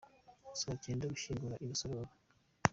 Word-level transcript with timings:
–Saa 0.61 0.79
cyenda: 0.83 1.11
Gushyingura 1.13 1.55
i 1.63 1.65
Rusororo. 1.69 2.11